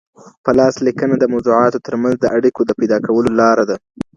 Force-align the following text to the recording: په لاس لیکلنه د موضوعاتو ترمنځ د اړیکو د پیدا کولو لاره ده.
په 0.43 0.51
لاس 0.59 0.75
لیکلنه 0.87 1.15
د 1.19 1.25
موضوعاتو 1.33 1.83
ترمنځ 1.87 2.15
د 2.19 2.25
اړیکو 2.37 2.61
د 2.65 2.71
پیدا 2.79 2.97
کولو 3.05 3.31
لاره 3.41 3.63
ده. 3.69 3.75